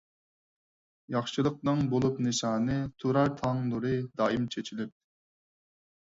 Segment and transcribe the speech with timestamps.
[1.15, 3.91] ياخشىلىقنىڭ بولۇپ نىشانى، تۇرار تاڭ نۇرى
[4.23, 4.95] دائىم چېچىلىپ.